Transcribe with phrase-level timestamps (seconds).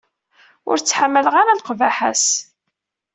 [0.69, 2.25] Ur ttḥamaleɣ ara leqbaḥa-s.